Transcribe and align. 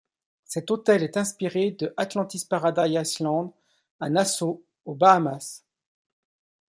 Cet 0.45 0.71
hôtel 0.71 1.03
est 1.03 1.15
inspiré 1.15 1.69
de 1.69 1.93
Atlantis 1.95 2.47
Paradise 2.49 3.17
Island 3.19 3.51
à 3.99 4.09
Nassau, 4.09 4.65
aux 4.85 4.95
Bahamas. 4.95 5.63